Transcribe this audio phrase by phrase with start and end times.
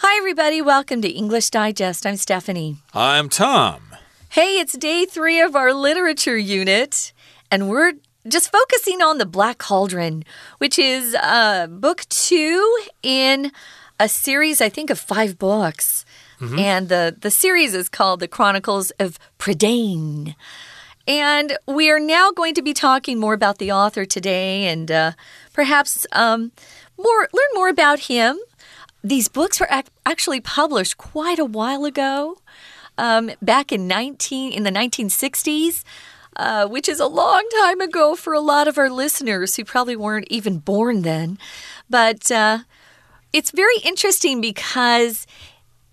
[0.00, 0.60] Hi, everybody.
[0.60, 2.04] Welcome to English Digest.
[2.04, 2.76] I'm Stephanie.
[2.92, 3.80] I'm Tom.
[4.28, 7.14] Hey, it's day three of our literature unit,
[7.50, 7.94] and we're
[8.28, 10.22] just focusing on the Black Cauldron,
[10.58, 13.50] which is uh, book two in
[13.98, 16.04] a series, I think, of five books.
[16.40, 16.58] Mm -hmm.
[16.58, 20.34] And the, the series is called The Chronicles of Prydain.
[21.08, 25.12] And we are now going to be talking more about the author today and uh,
[25.52, 26.52] perhaps um,
[26.96, 28.36] more learn more about him
[29.08, 32.38] these books were ac actually published quite a while ago,
[32.98, 35.84] um, back in 19 in the 1960s.
[36.38, 39.96] Uh, which is a long time ago for a lot of our listeners who probably
[39.96, 41.38] weren't even born then.
[41.88, 42.58] But uh,
[43.32, 45.26] it's very interesting because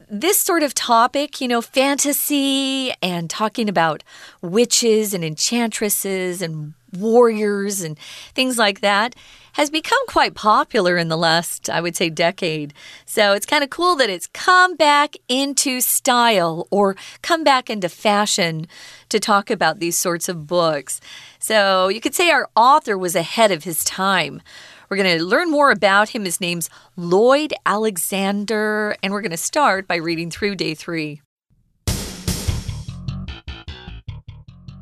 [0.10, 4.04] this sort of topic, you know, fantasy and talking about
[4.42, 7.98] witches and enchantresses and warriors and
[8.34, 9.16] things like that
[9.54, 12.74] has become quite popular in the last, I would say, decade.
[13.06, 17.88] So it's kind of cool that it's come back into style or come back into
[17.88, 18.68] fashion
[19.10, 21.00] to talk about these sorts of books.
[21.40, 24.42] So you could say our author was ahead of his time.
[24.90, 26.26] We're going to learn more about him.
[26.26, 31.22] His name's Lloyd Alexander, and we're going to start by reading through day three.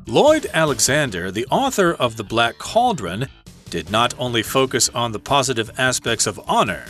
[0.06, 3.28] Lloyd Alexander, the author of The Black Cauldron,
[3.70, 6.86] did not only focus on the positive aspects of honor.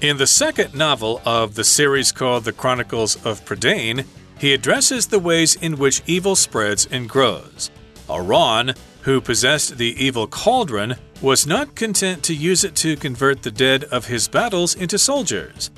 [0.00, 4.06] In the second novel of the series called The Chronicles of Prydain,
[4.38, 7.70] he addresses the ways in which evil spreads and grows.
[8.08, 13.50] Arawn, who possessed the evil cauldron, was not content to use it to convert the
[13.50, 15.70] dead of his battles into soldiers.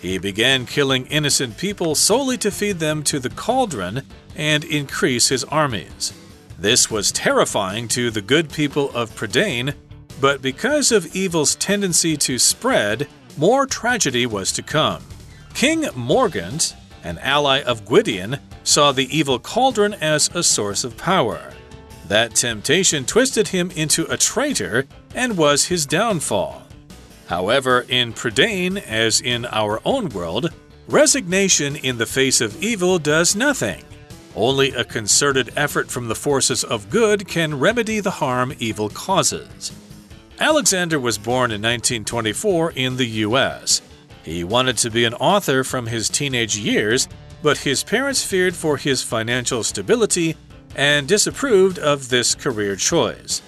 [0.00, 4.02] He began killing innocent people solely to feed them to the cauldron
[4.36, 6.14] and increase his armies.
[6.60, 9.72] This was terrifying to the good people of Prydain,
[10.20, 13.08] but because of evil's tendency to spread,
[13.38, 15.02] more tragedy was to come.
[15.54, 21.54] King Morgant, an ally of Gwydion, saw the evil cauldron as a source of power.
[22.08, 26.62] That temptation twisted him into a traitor and was his downfall.
[27.26, 30.50] However, in Prydain, as in our own world,
[30.88, 33.82] resignation in the face of evil does nothing.
[34.34, 39.72] Only a concerted effort from the forces of good can remedy the harm evil causes.
[40.38, 43.82] Alexander was born in 1924 in the US.
[44.22, 47.08] He wanted to be an author from his teenage years,
[47.42, 50.36] but his parents feared for his financial stability
[50.76, 53.42] and disapproved of this career choice.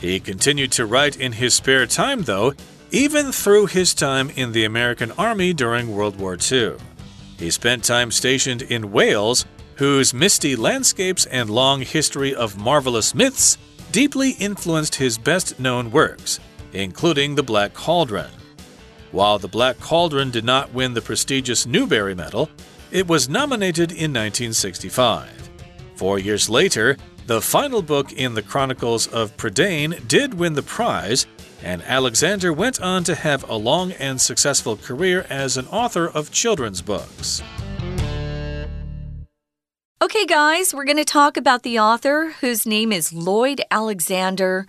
[0.00, 2.54] He continued to write in his spare time, though,
[2.90, 6.76] even through his time in the American Army during World War II.
[7.38, 9.44] He spent time stationed in Wales,
[9.78, 13.56] whose misty landscapes and long history of marvelous myths
[13.92, 16.40] deeply influenced his best known works,
[16.72, 18.30] including The Black Cauldron.
[19.12, 22.50] While The Black Cauldron did not win the prestigious Newbery Medal,
[22.90, 25.48] it was nominated in 1965.
[25.94, 26.96] Four years later,
[27.26, 31.26] the final book in the Chronicles of Prydain did win the prize,
[31.62, 36.32] and Alexander went on to have a long and successful career as an author of
[36.32, 37.42] children's books.
[40.00, 44.68] Okay, guys, we're going to talk about the author whose name is Lloyd Alexander.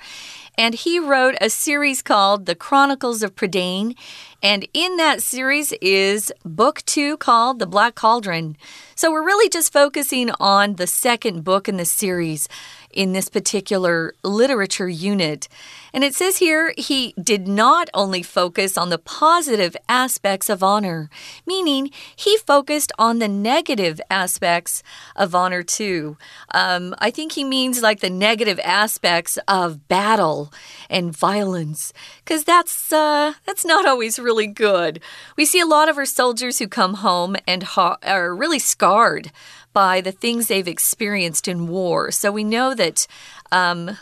[0.57, 3.95] And he wrote a series called The Chronicles of Prydain.
[4.41, 8.57] And in that series is book two called The Black Cauldron.
[8.95, 12.49] So we're really just focusing on the second book in the series
[12.91, 15.47] in this particular literature unit.
[15.93, 21.09] And it says here he did not only focus on the positive aspects of honor,
[21.45, 24.83] meaning he focused on the negative aspects
[25.15, 26.17] of honor too.
[26.53, 30.51] Um, I think he means like the negative aspects of battle
[30.89, 34.99] and violence, because that's uh, that's not always really good.
[35.37, 39.31] We see a lot of our soldiers who come home and are really scarred
[39.73, 42.11] by the things they've experienced in war.
[42.11, 43.07] So we know that
[43.51, 43.97] um,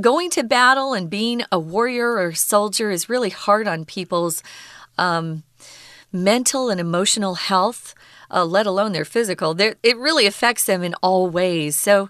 [0.00, 4.42] going to battle and being a warrior or soldier is really hard on people's
[4.98, 5.42] um,
[6.12, 7.94] mental and emotional health,
[8.30, 9.54] uh, let alone their physical.
[9.54, 11.76] They're, it really affects them in all ways.
[11.76, 12.08] So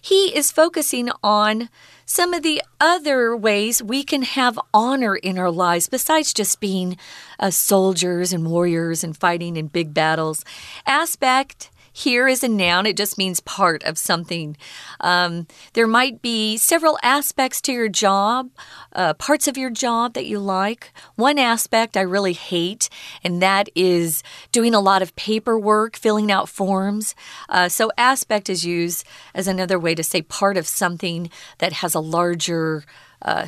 [0.00, 1.68] he is focusing on
[2.04, 6.96] some of the other ways we can have honor in our lives besides just being
[7.38, 10.44] uh, soldiers and warriors and fighting in big battles.
[10.86, 14.56] Aspect here is a noun, it just means part of something.
[15.00, 18.50] Um, there might be several aspects to your job,
[18.94, 20.92] uh, parts of your job that you like.
[21.16, 22.88] One aspect I really hate,
[23.22, 24.22] and that is
[24.52, 27.14] doing a lot of paperwork, filling out forms.
[27.48, 31.94] Uh, so, aspect is used as another way to say part of something that has
[31.94, 32.84] a larger
[33.20, 33.46] uh,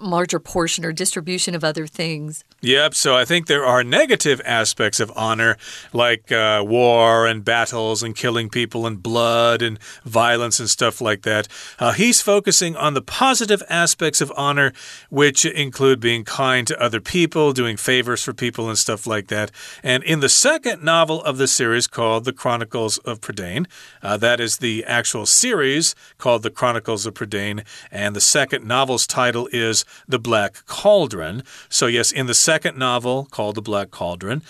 [0.00, 2.44] larger portion or distribution of other things.
[2.62, 5.56] Yep, so I think there are negative aspects of honor,
[5.92, 11.22] like uh, war and battles and killing people and blood and violence and stuff like
[11.22, 11.48] that.
[11.78, 14.72] Uh, he's focusing on the positive aspects of honor,
[15.08, 19.50] which include being kind to other people, doing favors for people, and stuff like that.
[19.82, 23.66] And in the second novel of the series called The Chronicles of Prydain,
[24.02, 29.06] uh, that is the actual series called The Chronicles of Prydain, and the second novel's
[29.06, 31.42] title is The Black Cauldron.
[31.68, 34.42] So, yes, in the second novel called The Black Cauldron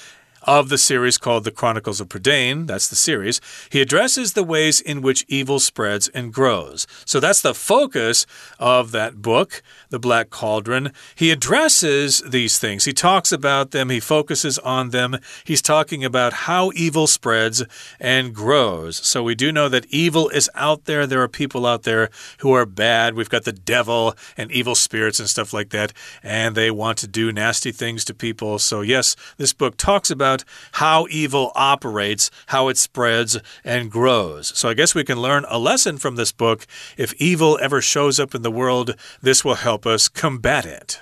[0.43, 3.41] of the series called The Chronicles of Prydain, that's the series,
[3.71, 6.87] he addresses the ways in which evil spreads and grows.
[7.05, 8.27] So that's the focus
[8.59, 10.93] of that book, The Black Cauldron.
[11.15, 15.19] He addresses these things, he talks about them, he focuses on them.
[15.45, 17.65] He's talking about how evil spreads
[17.99, 18.97] and grows.
[18.97, 21.07] So we do know that evil is out there.
[21.07, 23.15] There are people out there who are bad.
[23.15, 25.93] We've got the devil and evil spirits and stuff like that,
[26.23, 28.59] and they want to do nasty things to people.
[28.59, 34.57] So, yes, this book talks about about how evil operates, how it spreads and grows.
[34.57, 36.67] So I guess we can learn a lesson from this book.
[36.97, 41.01] If evil ever shows up in the world, this will help us combat it.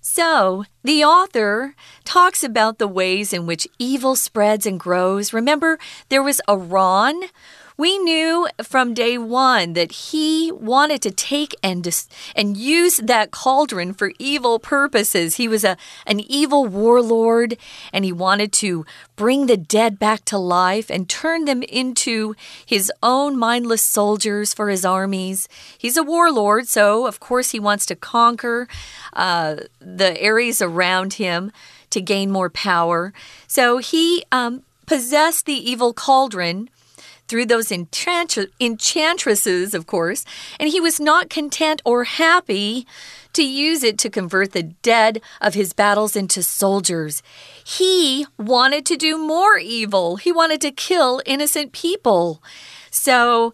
[0.00, 1.74] So, the author
[2.04, 5.32] talks about the ways in which evil spreads and grows.
[5.32, 5.78] Remember,
[6.10, 7.30] there was Arawn
[7.76, 11.84] we knew from day one that he wanted to take and
[12.36, 15.36] and use that cauldron for evil purposes.
[15.36, 15.76] He was a
[16.06, 17.56] an evil warlord,
[17.92, 18.86] and he wanted to
[19.16, 24.68] bring the dead back to life and turn them into his own mindless soldiers for
[24.68, 25.48] his armies.
[25.76, 28.68] He's a warlord, so of course he wants to conquer
[29.14, 31.50] uh, the areas around him
[31.90, 33.12] to gain more power.
[33.46, 36.68] So he um, possessed the evil cauldron
[37.28, 40.24] through those enchantresses, of course,
[40.58, 42.86] and he was not content or happy
[43.32, 47.22] to use it to convert the dead of his battles into soldiers.
[47.64, 50.16] He wanted to do more evil.
[50.16, 52.42] He wanted to kill innocent people.
[52.90, 53.52] So,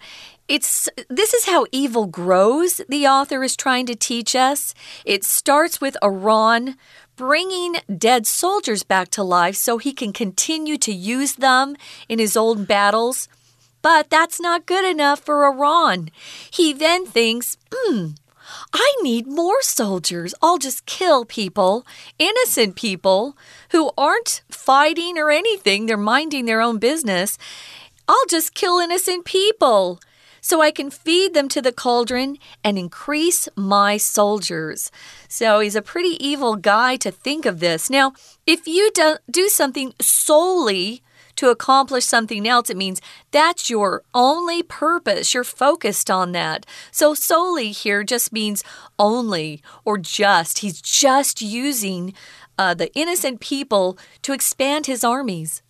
[0.48, 2.80] it's this is how evil grows.
[2.88, 4.74] The author is trying to teach us.
[5.04, 6.74] It starts with Arawn
[7.14, 11.76] bringing dead soldiers back to life so he can continue to use them
[12.08, 13.28] in his old battles.
[13.82, 16.10] But that's not good enough for Arawn.
[16.50, 18.08] He then thinks, hmm,
[18.72, 20.34] I need more soldiers.
[20.42, 21.86] I'll just kill people,
[22.18, 23.36] innocent people
[23.70, 25.86] who aren't fighting or anything.
[25.86, 27.38] They're minding their own business.
[28.08, 30.00] I'll just kill innocent people
[30.40, 34.90] so I can feed them to the cauldron and increase my soldiers.
[35.28, 37.90] So he's a pretty evil guy to think of this.
[37.90, 38.14] Now,
[38.46, 41.02] if you do, do something solely
[41.40, 43.00] to accomplish something else, it means
[43.30, 45.32] that's your only purpose.
[45.32, 46.66] You're focused on that.
[46.90, 48.62] So, solely here just means
[48.98, 50.58] only or just.
[50.58, 52.12] He's just using
[52.58, 55.62] uh, the innocent people to expand his armies.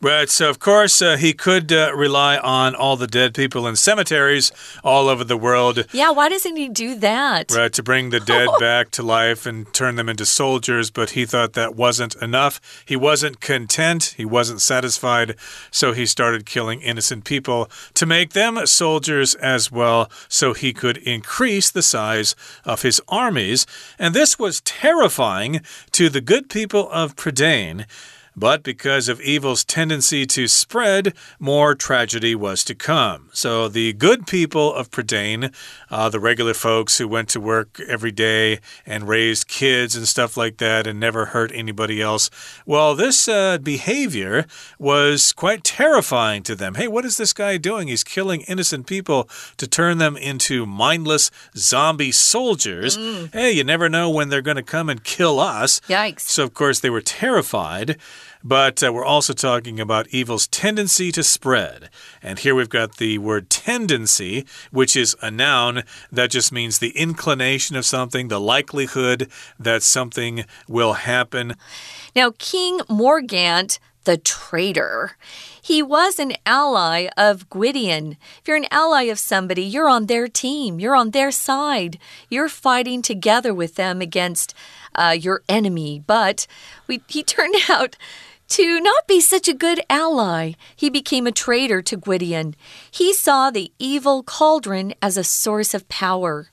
[0.00, 3.76] Right, so of course uh, he could uh, rely on all the dead people in
[3.76, 4.52] cemeteries
[4.84, 5.86] all over the world.
[5.92, 7.50] Yeah, why doesn't he do that?
[7.50, 11.24] Right, to bring the dead back to life and turn them into soldiers, but he
[11.24, 12.60] thought that wasn't enough.
[12.84, 15.34] He wasn't content, he wasn't satisfied,
[15.70, 20.98] so he started killing innocent people to make them soldiers as well, so he could
[20.98, 23.66] increase the size of his armies.
[23.98, 25.60] And this was terrifying
[25.92, 27.86] to the good people of Prydain.
[28.38, 33.30] But because of evil's tendency to spread, more tragedy was to come.
[33.32, 35.52] So the good people of Prydain,
[35.90, 40.36] uh, the regular folks who went to work every day and raised kids and stuff
[40.36, 42.30] like that and never hurt anybody else,
[42.64, 44.46] well, this uh, behavior
[44.78, 46.76] was quite terrifying to them.
[46.76, 47.88] Hey, what is this guy doing?
[47.88, 52.96] He's killing innocent people to turn them into mindless zombie soldiers.
[52.96, 53.32] Mm.
[53.32, 55.80] Hey, you never know when they're going to come and kill us.
[55.88, 56.20] Yikes.
[56.20, 57.96] So, of course, they were terrified.
[58.42, 61.90] But uh, we're also talking about evil's tendency to spread.
[62.22, 65.82] And here we've got the word tendency, which is a noun
[66.12, 71.54] that just means the inclination of something, the likelihood that something will happen.
[72.14, 75.18] Now, King Morgant the traitor.
[75.60, 78.16] He was an ally of Gwydion.
[78.40, 81.98] If you're an ally of somebody, you're on their team, you're on their side,
[82.30, 84.54] you're fighting together with them against
[84.94, 86.02] uh, your enemy.
[86.06, 86.46] But
[86.86, 87.96] we, he turned out
[88.56, 90.52] to not be such a good ally.
[90.74, 92.54] He became a traitor to Gwydion.
[92.90, 96.48] He saw the evil cauldron as a source of power.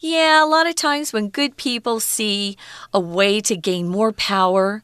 [0.00, 2.56] Yeah, a lot of times when good people see
[2.94, 4.82] a way to gain more power,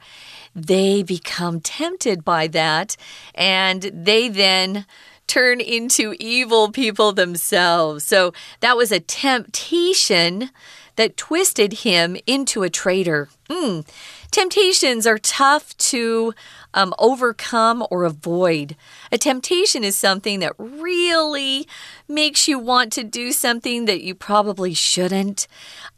[0.54, 2.96] they become tempted by that
[3.34, 4.87] and they then
[5.26, 8.04] turn into evil people themselves.
[8.04, 10.50] So that was a temptation
[10.96, 13.28] that twisted him into a traitor.
[13.49, 13.87] Mm.
[14.30, 16.34] Temptations are tough to
[16.75, 18.76] um, overcome or avoid.
[19.11, 21.66] A temptation is something that really
[22.07, 25.49] makes you want to do something that you probably shouldn't.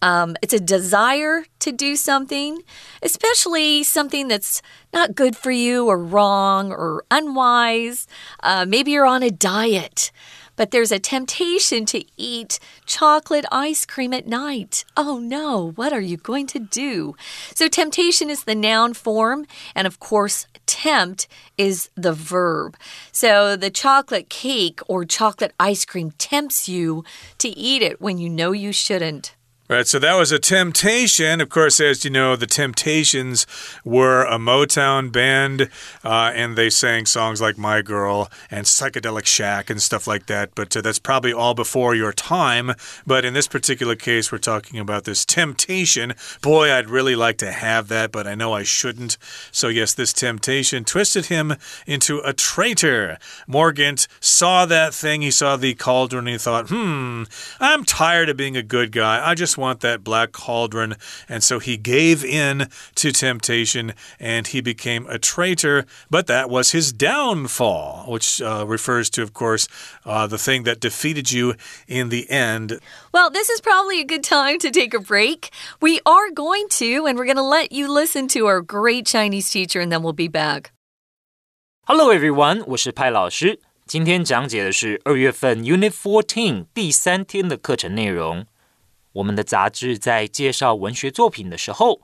[0.01, 2.63] Um, it's a desire to do something,
[3.03, 8.07] especially something that's not good for you or wrong or unwise.
[8.41, 10.13] Uh, maybe you're on a diet
[10.57, 14.85] but there's a temptation to eat chocolate ice cream at night.
[14.97, 17.15] Oh no, what are you going to do?
[17.55, 22.77] So, temptation is the noun form, and of course, tempt is the verb.
[23.11, 27.03] So, the chocolate cake or chocolate ice cream tempts you
[27.39, 29.36] to eat it when you know you shouldn't.
[29.69, 31.41] Right, so that was a temptation.
[31.41, 33.49] Of course, as you know, the Temptations
[33.85, 35.71] were a Motown band,
[36.05, 40.55] uh, and they sang songs like My Girl and Psychedelic Shack and stuff like that.
[40.55, 42.75] But uh, that's probably all before your time.
[43.05, 46.15] But in this particular case, we're talking about this temptation.
[46.43, 49.19] Boy, I'd really like to have that, but I know I shouldn't.
[49.51, 51.57] So, yes, this temptation twisted him
[51.89, 53.19] into a traitor.
[53.49, 57.25] Morgant saw that thing, he saw the cauldron, and he thought, hmm,
[57.59, 59.29] I'm tired of being a good guy.
[59.29, 60.96] I just want that black cauldron.
[61.28, 65.86] And so he gave in to temptation and he became a traitor.
[66.10, 69.68] But that was his downfall, which uh, refers to, of course,
[70.06, 71.56] uh, the thing that defeated you
[71.88, 72.80] in the end.
[73.14, 75.50] Well, this is probably a good time to take a break.
[75.80, 79.50] We are going to, and we're going to let you listen to our great Chinese
[79.50, 80.72] teacher, and then we'll be back.
[81.86, 83.60] Hello everyone，我是派老师。
[83.86, 88.46] 今天讲解的是二月份 Unit Fourteen 第三天的课程内容。
[89.17, 92.03] 我们的杂志在介绍文学作品的时候，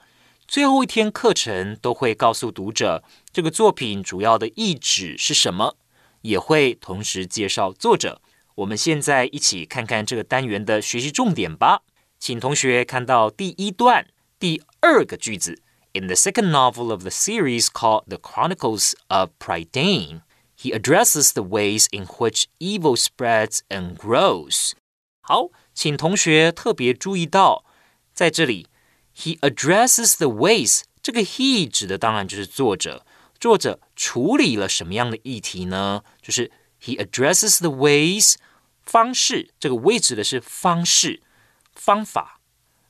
[0.49, 5.77] 最后一天课程都会告诉读者这个作品主要的意旨是什么，
[6.23, 8.23] 也会同时介绍作者。
[8.55, 11.83] 我们现在一起看看这个单元的学习重点吧。
[12.19, 14.07] 请同学看到第一段
[14.39, 15.61] 第二个句子
[15.93, 20.23] ：In the second novel of the series called The Chronicles of Prydain,
[20.59, 24.73] he addresses the ways in which evil spreads and grows.
[25.21, 25.51] 好。
[25.75, 27.65] 请同学特别注意到，
[28.13, 28.69] 在这里
[29.17, 30.83] ，he addresses the ways。
[31.03, 33.05] 这个 he 指的当然就是作者。
[33.41, 36.05] 作者处理了什么样的议题呢？
[36.21, 38.37] 就是 he addresses the ways
[38.85, 39.53] 方式。
[39.59, 41.23] 这个 way 指的是方式、
[41.75, 42.41] 方法。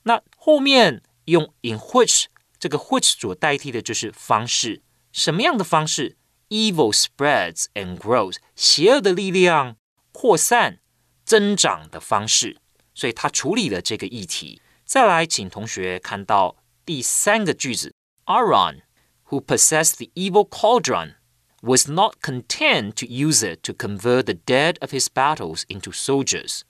[0.02, 2.24] 那后面用 in which
[2.58, 4.82] 这个 which 所代替的就是方式。
[5.12, 6.16] 什么样的方式
[6.48, 9.76] ？Evil spreads and grows，邪恶的力量
[10.10, 10.80] 扩散、
[11.24, 12.58] 增长的方式。
[12.94, 14.60] 所以他处理了这个议题。
[14.84, 17.94] 再来，请同学看到第三个句子
[18.26, 18.82] ：Aaron,
[19.28, 21.14] who possessed the evil cauldron,
[21.62, 26.62] was not content to use it to convert the dead of his battles into soldiers。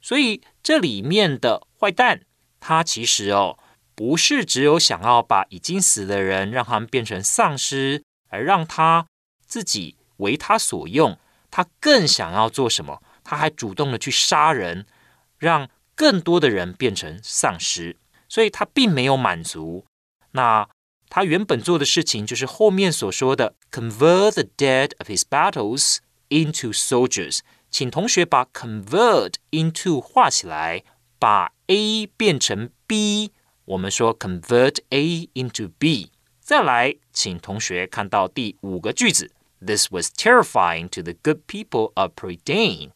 [0.00, 2.22] 所以这里面的坏蛋，
[2.60, 3.58] 他其实哦，
[3.94, 9.06] 不是只有想要把已经死的人让他们变成丧尸，而让他
[9.46, 11.18] 自己为他所用。
[11.50, 13.00] 他更想要做什么？
[13.22, 14.86] 他还主动的去杀人。
[15.42, 17.96] 让更多的人变成丧尸，
[18.28, 19.84] 所以他并没有满足。
[20.30, 20.68] 那
[21.08, 25.96] 他原本做的事情就是后面所说的 convert the dead of his battles
[26.28, 27.40] into soldiers。
[27.72, 30.84] 请同学把 convert into 画起来，
[31.18, 33.32] 把 A 变成 B，
[33.64, 36.12] 我们说 convert A into B。
[36.38, 39.32] 再来，请同学看到第五个句子。
[39.60, 42.92] This was terrifying to the good people of Prydain.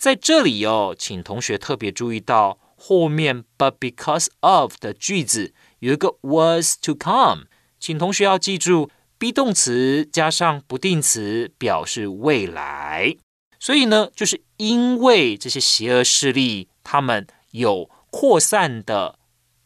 [0.00, 7.44] 在这里哦，请同学特别注意到后面 "but because of" 的句子有一个 "was to come"，
[7.78, 13.14] 请同学要记住，be 动词加上不定词表示未来。
[13.58, 19.18] 所以呢，就是因为这些邪恶势力他们有扩散的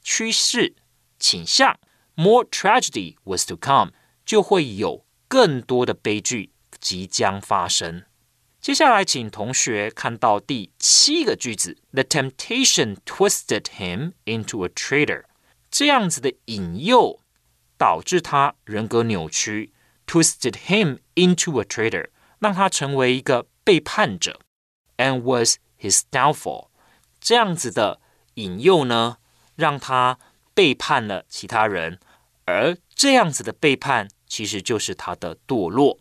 [0.03, 0.75] 趋势
[1.17, 1.79] 倾向
[2.17, 3.93] ，more tragedy was to come，
[4.27, 6.51] 就会有更多的悲剧
[6.81, 8.03] 即将发生。
[8.65, 15.25] 接下来，请同学看到第七个句子：The temptation twisted him into a traitor。
[15.71, 17.21] 这样子的引诱
[17.77, 19.75] 导致他人格扭曲
[20.07, 24.41] ，twisted him into a traitor，让他成为一个背叛者
[24.97, 26.69] ，and was his downfall。
[27.21, 28.01] 这样子的
[28.37, 29.19] 引诱呢，
[29.57, 30.19] 让他
[30.55, 32.01] 背叛了其他人，
[32.47, 36.01] 而这样子的背叛其实就是他的堕落。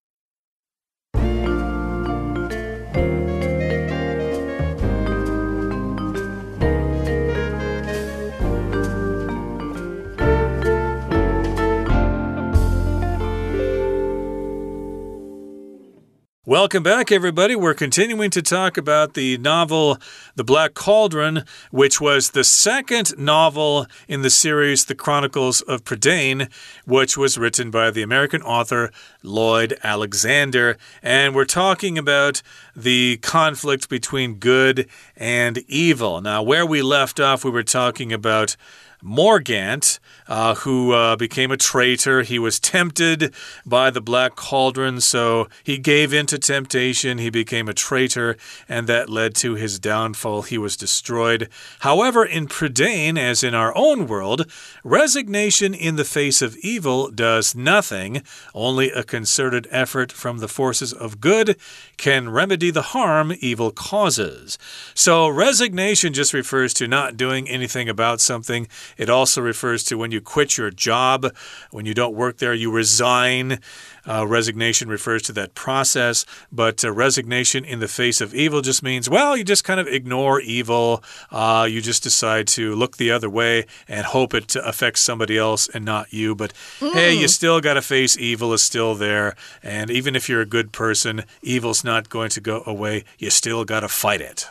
[16.51, 17.55] Welcome back, everybody.
[17.55, 19.97] We're continuing to talk about the novel
[20.35, 26.51] The Black Cauldron, which was the second novel in the series The Chronicles of Prydain,
[26.83, 28.91] which was written by the American author
[29.23, 30.77] Lloyd Alexander.
[31.01, 32.41] And we're talking about
[32.75, 36.19] the conflict between good and evil.
[36.19, 38.57] Now, where we left off, we were talking about
[39.01, 42.21] Morgant, uh, who uh, became a traitor.
[42.21, 43.33] He was tempted
[43.65, 47.17] by the Black Cauldron, so he gave in to temptation.
[47.17, 48.37] He became a traitor,
[48.69, 50.43] and that led to his downfall.
[50.43, 51.49] He was destroyed.
[51.79, 54.49] However, in Prydain, as in our own world,
[54.83, 58.23] resignation in the face of evil does nothing.
[58.53, 61.57] Only a concerted effort from the forces of good
[61.97, 64.57] can remedy the harm evil causes.
[64.93, 68.67] So, resignation just refers to not doing anything about something.
[68.97, 71.33] It also refers to when you quit your job,
[71.71, 73.59] when you don't work there, you resign.
[74.07, 78.81] Uh, resignation refers to that process, but uh, resignation in the face of evil just
[78.81, 81.03] means, well, you just kind of ignore evil.
[81.29, 85.69] Uh, you just decide to look the other way and hope it affects somebody else
[85.69, 86.33] and not you.
[86.33, 86.93] But mm.
[86.93, 89.35] hey, you still got to face evil is still there.
[89.61, 93.03] And even if you're a good person, evil's not going to go away.
[93.19, 94.47] You still got to fight it.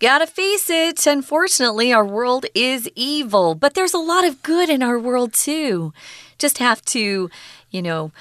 [0.00, 4.80] Gotta face it, unfortunately, our world is evil, but there's a lot of good in
[4.80, 5.92] our world too.
[6.38, 7.28] Just have to,
[7.70, 8.12] you know,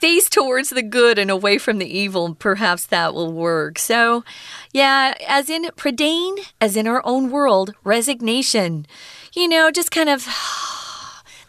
[0.00, 3.78] face towards the good and away from the evil, perhaps that will work.
[3.78, 4.24] So,
[4.72, 8.86] yeah, as in Prydain, as in our own world, resignation.
[9.34, 10.26] You know, just kind of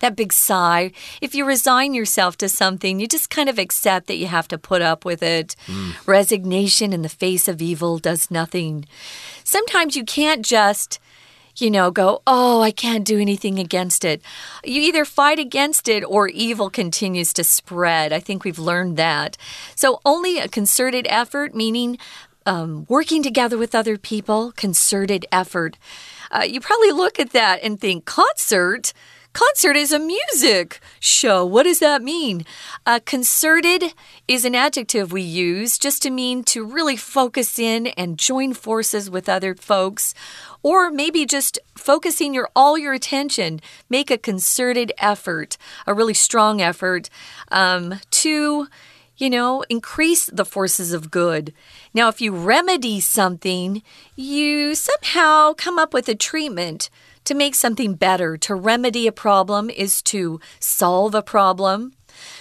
[0.01, 0.91] that big sigh.
[1.22, 4.58] If you resign yourself to something, you just kind of accept that you have to
[4.58, 5.55] put up with it.
[5.67, 6.05] Mm.
[6.05, 8.86] Resignation in the face of evil does nothing.
[9.43, 11.00] Sometimes you can't just
[11.58, 14.22] you know, go, oh, I can't do anything against it.
[14.63, 18.13] You either fight against it or evil continues to spread.
[18.13, 19.38] I think we've learned that.
[19.75, 21.98] So, only a concerted effort, meaning
[22.46, 25.77] um, working together with other people, concerted effort.
[26.31, 28.93] Uh, you probably look at that and think, concert?
[29.34, 31.46] Concert is a music show.
[31.46, 32.46] What does that mean?
[32.86, 33.94] Uh, concerted
[34.27, 39.10] is an adjective we use just to mean to really focus in and join forces
[39.10, 40.14] with other folks,
[40.64, 43.62] or maybe just focusing your all your attention.
[43.90, 47.10] Make a concerted effort, a really strong effort
[47.51, 48.68] um, to
[49.18, 51.53] you know, increase the forces of good.
[51.94, 53.84] Now, if you remedy something,
[54.16, 56.90] you somehow come up with a treatment
[57.25, 61.94] to make something better, to remedy a problem, is to solve a problem.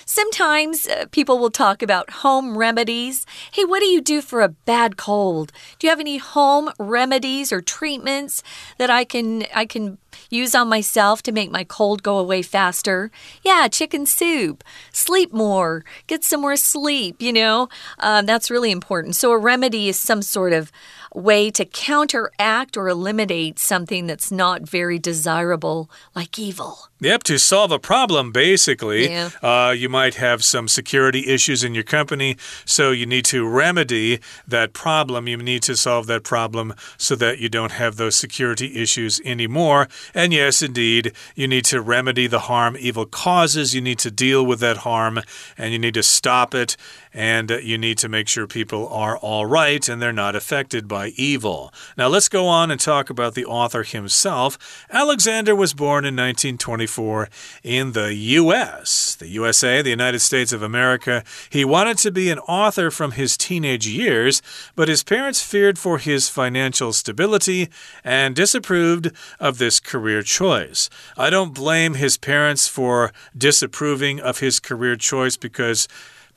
[0.05, 3.27] Sometimes uh, people will talk about home remedies.
[3.53, 5.53] Hey, what do you do for a bad cold?
[5.79, 8.43] Do you have any home remedies or treatments
[8.79, 13.11] that I can I can use on myself to make my cold go away faster?
[13.43, 14.65] Yeah, chicken soup.
[14.93, 15.85] Sleep more.
[16.07, 17.69] Get some more sleep, you know?
[17.99, 19.17] Um, that's really important.
[19.17, 20.73] So, a remedy is some sort of
[21.15, 26.91] way to counteract or eliminate something that's not very desirable, like evil.
[27.03, 29.09] Yep, to solve a problem, basically.
[29.09, 29.31] Yeah.
[29.43, 34.21] Uh, you might have some security issues in your company, so you need to remedy
[34.47, 35.27] that problem.
[35.27, 39.89] You need to solve that problem so that you don't have those security issues anymore.
[40.15, 43.75] And yes, indeed, you need to remedy the harm evil causes.
[43.75, 45.21] You need to deal with that harm
[45.57, 46.77] and you need to stop it.
[47.13, 51.00] And you need to make sure people are all right and they're not affected by
[51.09, 51.73] evil.
[51.97, 54.87] Now, let's go on and talk about the author himself.
[54.91, 57.29] Alexander was born in 1924
[57.63, 61.25] in the U.S., the USA, the United States of America.
[61.51, 64.43] He wanted to be an author from his teenage years,
[64.77, 67.69] but his parents feared for his financial stability
[68.05, 70.91] and disapproved of this career choice.
[71.17, 75.89] I don't blame his parents for disapproving of his career choice because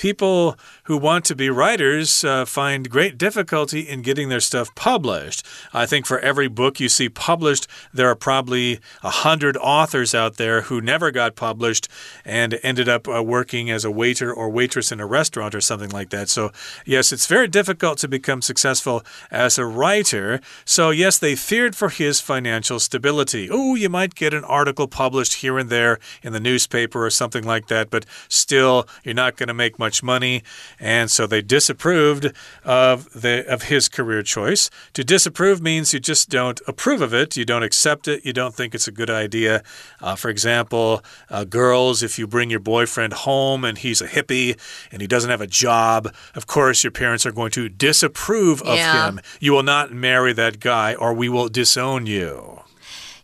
[0.03, 5.45] people who want to be writers uh, find great difficulty in getting their stuff published.
[5.73, 10.35] I think for every book you see published, there are probably a hundred authors out
[10.35, 11.87] there who never got published
[12.25, 15.91] and ended up uh, working as a waiter or waitress in a restaurant or something
[15.91, 16.27] like that.
[16.27, 16.51] So,
[16.85, 20.41] yes, it's very difficult to become successful as a writer.
[20.65, 23.47] So, yes, they feared for his financial stability.
[23.49, 27.45] Oh, you might get an article published here and there in the newspaper or something
[27.45, 30.41] like that, but still, you're not going to make much money
[30.79, 32.31] and so they disapproved
[32.63, 34.69] of the of his career choice.
[34.93, 38.55] To disapprove means you just don't approve of it, you don't accept it, you don't
[38.55, 39.63] think it's a good idea.
[40.01, 44.57] Uh, for example, uh, girls, if you bring your boyfriend home and he's a hippie
[44.91, 48.77] and he doesn't have a job, of course your parents are going to disapprove of
[48.77, 49.07] yeah.
[49.07, 49.19] him.
[49.39, 52.61] You will not marry that guy, or we will disown you.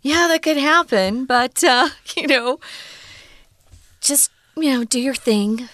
[0.01, 2.59] Yeah, that could happen, but uh, you know,
[4.01, 5.69] just you know, do your thing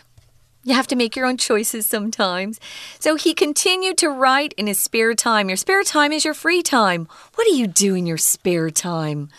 [0.65, 2.59] You have to make your own choices sometimes.
[2.99, 5.47] So he continued to write in his spare time.
[5.47, 7.07] Your spare time is your free time.
[7.35, 9.29] What do you do in your spare time?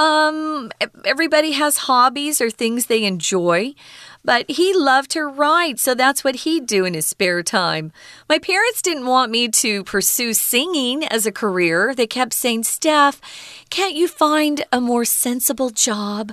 [0.00, 0.72] Um,
[1.04, 3.74] everybody has hobbies or things they enjoy.
[4.24, 7.92] But he loved to write, so that's what he'd do in his spare time.
[8.26, 11.94] My parents didn't want me to pursue singing as a career.
[11.94, 13.20] They kept saying, Steph,
[13.68, 16.32] can't you find a more sensible job?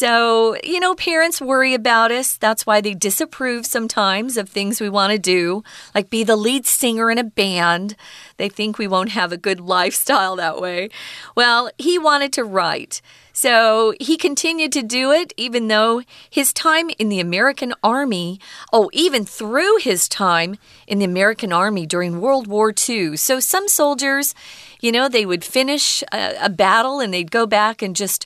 [0.00, 2.38] So, you know, parents worry about us.
[2.38, 5.62] That's why they disapprove sometimes of things we want to do,
[5.94, 7.96] like be the lead singer in a band.
[8.38, 10.88] They think we won't have a good lifestyle that way.
[11.36, 13.02] Well, he wanted to write.
[13.34, 18.40] So he continued to do it even though his time in the American Army,
[18.72, 23.18] oh, even through his time in the American Army during World War II.
[23.18, 24.34] So some soldiers,
[24.80, 28.24] you know, they would finish a, a battle and they'd go back and just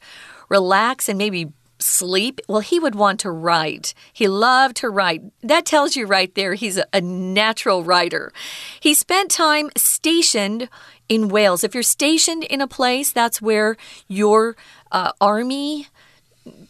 [0.49, 1.53] relax and maybe
[1.85, 2.41] sleep?
[2.49, 3.95] Well, he would want to write.
[4.13, 5.23] He loved to write.
[5.43, 8.33] That tells you right there he's a, natural writer.
[8.81, 10.69] He spent time stationed
[11.09, 11.63] in Wales.
[11.63, 13.77] If you're stationed in a place, that's where
[14.09, 14.57] your
[14.91, 15.89] uh, army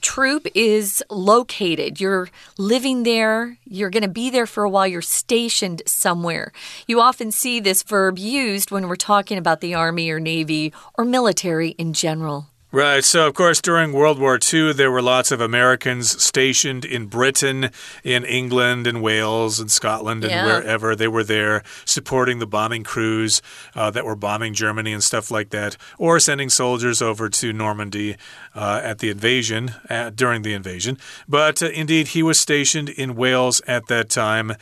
[0.01, 2.01] troop is located.
[2.01, 6.53] You're living there, you're going to be there for a while, you're stationed somewhere.
[6.87, 11.05] You often see this verb used when we're talking about the army or navy or
[11.05, 12.49] military in general.
[12.75, 13.05] Right.
[13.05, 17.71] So, of course, during World War II, there were lots of Americans stationed in Britain,
[18.03, 20.45] in England, and Wales, and Scotland, and yeah.
[20.45, 20.97] wherever.
[20.97, 23.41] They were there supporting the bombing crews
[23.77, 28.17] uh, that were bombing Germany and stuff like that, or sending soldiers over to Normandy
[28.57, 30.99] uh, at the invasion, at, during the invasion.
[31.29, 34.55] But uh, indeed, he was stationed in Wales at that time.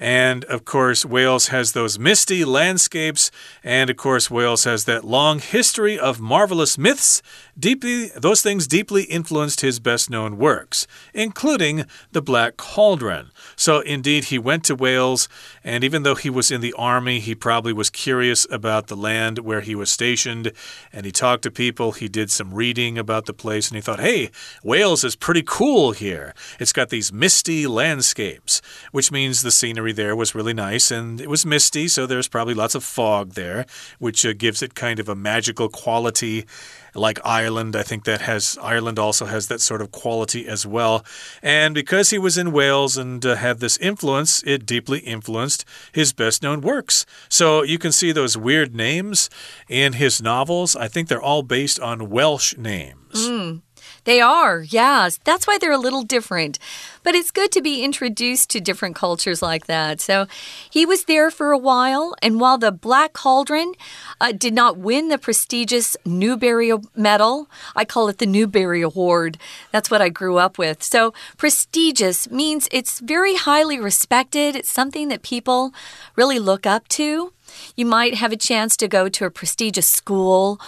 [0.00, 3.30] And of course, Wales has those misty landscapes.
[3.62, 7.20] And of course, Wales has that long history of marvelous myths.
[7.60, 13.30] Deeply, those things deeply influenced his best known works, including The Black Cauldron.
[13.54, 15.28] So, indeed, he went to Wales.
[15.62, 19.40] And even though he was in the army, he probably was curious about the land
[19.40, 20.52] where he was stationed.
[20.92, 21.92] And he talked to people.
[21.92, 23.68] He did some reading about the place.
[23.68, 24.30] And he thought, hey,
[24.64, 26.34] Wales is pretty cool here.
[26.58, 31.28] It's got these misty landscapes, which means the scenery there was really nice and it
[31.28, 33.66] was misty, so there's probably lots of fog there,
[33.98, 36.46] which uh, gives it kind of a magical quality.
[36.94, 41.04] Like Ireland, I think that has Ireland also has that sort of quality as well.
[41.42, 46.12] And because he was in Wales and uh, had this influence, it deeply influenced his
[46.12, 47.06] best known works.
[47.28, 49.30] So you can see those weird names
[49.68, 50.76] in his novels.
[50.76, 53.28] I think they're all based on Welsh names.
[53.28, 53.62] Mm.
[54.04, 55.18] They are, yes.
[55.24, 56.58] That's why they're a little different.
[57.02, 60.00] But it's good to be introduced to different cultures like that.
[60.00, 60.26] So
[60.68, 63.74] he was there for a while, and while the Black Cauldron
[64.20, 69.38] uh, did not win the prestigious Newbery Medal, I call it the Newbery Award.
[69.72, 70.82] That's what I grew up with.
[70.82, 75.72] So prestigious means it's very highly respected, it's something that people
[76.16, 77.32] really look up to.
[77.76, 80.60] You might have a chance to go to a prestigious school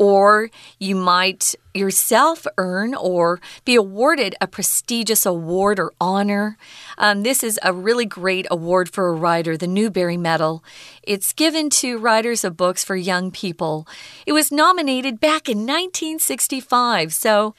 [0.00, 6.56] or you might yourself earn or be awarded a prestigious award or honor.
[6.96, 10.64] Um, this is a really great award for a writer, the Newbery Medal.
[11.02, 13.86] It's given to writers of books for young people.
[14.24, 17.54] It was nominated back in 1965, so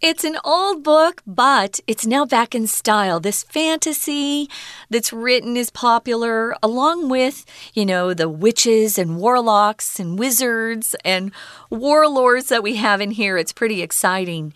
[0.00, 3.20] it's an old book, but it's now back in style.
[3.20, 4.48] This fantasy
[4.88, 11.32] that's written is popular, along with, you know, the witches and warlocks and wizards and
[11.68, 13.36] warlords that we have in here.
[13.36, 14.54] It's pretty exciting.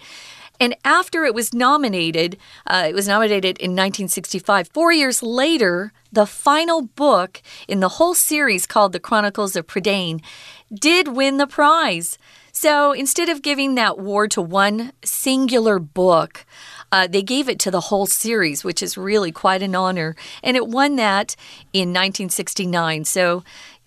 [0.61, 4.69] And after it was nominated, uh, it was nominated in 1965.
[4.69, 10.23] Four years later, the final book in the whole series called The Chronicles of Prydain
[10.73, 12.19] did win the prize.
[12.53, 16.47] So instead of giving that award to one singular book,
[16.93, 20.15] uh, they gave it to the whole series, which is really quite an honor.
[20.43, 21.35] And it won that
[21.73, 23.05] in 1969.
[23.07, 23.43] So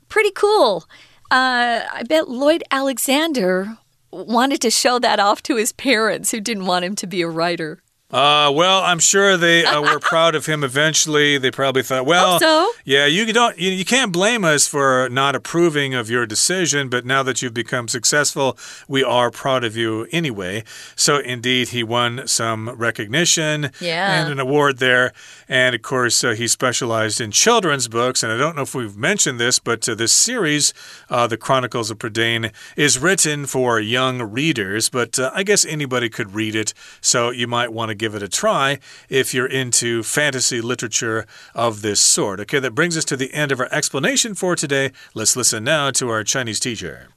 [0.09, 0.85] pretty cool.
[1.31, 3.77] Uh, I bet Lloyd Alexander
[4.11, 7.29] wanted to show that off to his parents who didn't want him to be a
[7.29, 7.81] writer.
[8.09, 11.37] Uh, well, I'm sure they uh, were proud of him eventually.
[11.37, 12.71] They probably thought, well, so?
[12.85, 17.05] yeah, you don't, you, you can't blame us for not approving of your decision, but
[17.05, 20.63] now that you've become successful, we are proud of you anyway.
[20.95, 24.21] So, indeed, he won some recognition yeah.
[24.21, 25.11] and an award there.
[25.49, 28.23] And of course, uh, he specialized in children's books.
[28.23, 30.73] And I don't know if we've mentioned this, but uh, this series,
[31.09, 36.07] uh, The Chronicles of Prydain, is written for young readers, but uh, I guess anybody
[36.07, 36.73] could read it.
[37.01, 41.82] So, you might want to give it a try if you're into fantasy literature of
[41.82, 42.40] this sort.
[42.40, 44.92] Okay, that brings us to the end of our explanation for today.
[45.14, 47.08] Let's listen now to our Chinese teacher.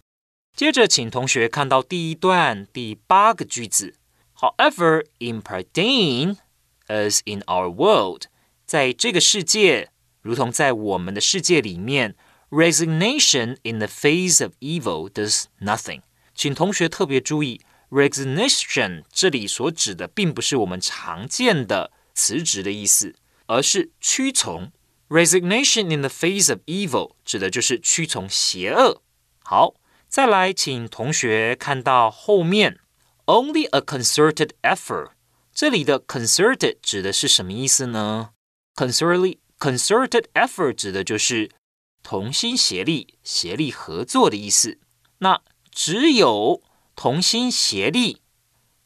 [0.55, 3.95] 接着，请同学看到第一段第八个句子。
[4.39, 6.37] However, in Prydain,
[6.87, 8.27] as in our world,
[8.65, 9.89] 在这个世界，
[10.21, 12.15] 如同在我们的世界里面，
[12.49, 16.01] resignation in the face of evil does nothing。
[16.33, 23.14] 请同学特别注意 ，resignation 这里所指的并不是我们常见的辞职的意思，
[23.46, 24.72] 而是屈从。
[25.08, 29.02] Resignation in the face of evil 指的就是屈从邪恶。
[29.42, 29.74] 好，
[30.08, 32.78] 再来，请同学看到后面
[33.26, 35.10] ，only a concerted effort。
[35.52, 38.30] 这里的 concerted 指的是什么意思呢
[38.76, 41.50] ？concerted concerted effort 指的就是
[42.04, 44.78] 同心协力、协力合作的意思。
[45.18, 46.62] 那只有
[47.02, 48.20] 同心协力，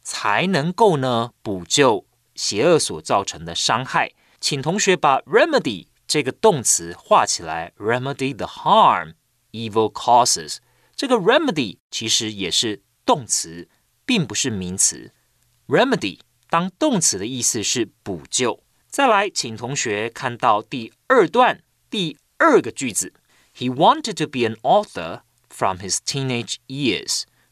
[0.00, 4.12] 才能够呢补救邪恶所造成的伤害。
[4.38, 9.14] 请同学把 remedy 这个动词画起来，remedy the harm
[9.50, 10.58] evil causes。
[10.94, 13.68] 这个 remedy 其实也是动词，
[14.06, 15.10] 并不是名词。
[15.66, 18.62] remedy 当动词的意思是补救。
[18.86, 23.12] 再来，请同学看到第二段第二个句子
[23.56, 27.24] ：He wanted to be an author from his teenage years。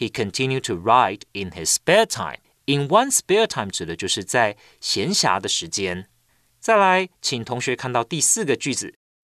[0.00, 6.08] ，He continued to write in his spare time。In one spare time 指的就是在闲暇的时间。
[6.58, 8.94] 再来，请同学看到第四个句子。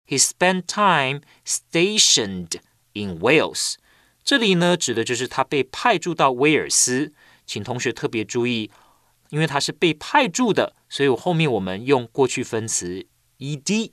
[0.09, 2.61] He spent time stationed
[2.95, 3.75] in Wales。
[4.25, 7.13] 这里呢，指的就是他被派驻到威尔斯。
[7.47, 8.71] 请同学特别注意，
[9.29, 13.07] 因为他是被派驻的，所以后面我们用过去分词
[13.39, 13.93] ed。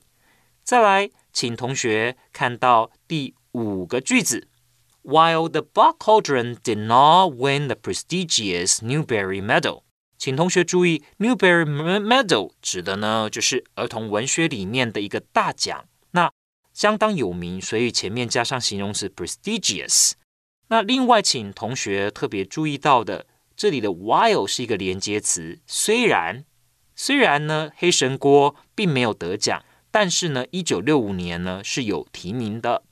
[0.64, 4.48] 再来，请同学看到第五个句子
[5.03, 9.83] ：While the Black Cauldron did not win the prestigious Newbery Medal。
[10.17, 15.85] 请同学注意，Newbery Medal 指的呢，就是儿童文学里面的一个大奖。
[16.11, 16.31] 那
[16.73, 20.13] 相当有名，所以前面加上形容词 prestigious。
[20.69, 25.59] 那另外，请同学特别注意到的，这里的 while 是一个连接词。
[25.67, 26.45] 虽然
[26.95, 32.83] 虽然呢，黑神锅并没有得奖，但是呢，一九六五年呢是有提名的。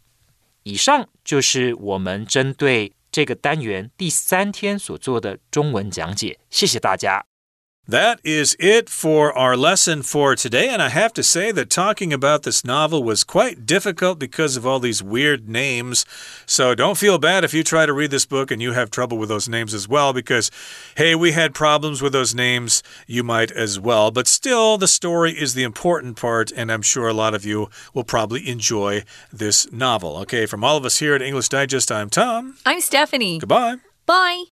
[0.63, 6.39] 以上就是我们针对这个单元第三天所做的中文讲解。
[6.49, 7.30] 谢谢大家。
[7.91, 10.69] That is it for our lesson for today.
[10.69, 14.65] And I have to say that talking about this novel was quite difficult because of
[14.65, 16.05] all these weird names.
[16.45, 19.17] So don't feel bad if you try to read this book and you have trouble
[19.17, 20.49] with those names as well, because,
[20.95, 22.81] hey, we had problems with those names.
[23.07, 24.09] You might as well.
[24.09, 26.49] But still, the story is the important part.
[26.53, 30.15] And I'm sure a lot of you will probably enjoy this novel.
[30.19, 32.55] Okay, from all of us here at English Digest, I'm Tom.
[32.65, 33.39] I'm Stephanie.
[33.39, 33.79] Goodbye.
[34.05, 34.45] Bye.